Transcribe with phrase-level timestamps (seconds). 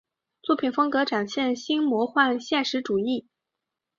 [0.41, 3.27] 作品风格展现新魔幻现实主义。